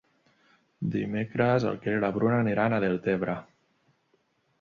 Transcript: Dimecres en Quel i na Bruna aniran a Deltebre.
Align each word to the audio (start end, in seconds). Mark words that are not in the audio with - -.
Dimecres 0.95 1.67
en 1.71 1.77
Quel 1.83 1.97
i 1.97 1.99
na 2.05 2.09
Bruna 2.15 2.39
aniran 2.45 2.77
a 2.79 2.81
Deltebre. 2.85 3.37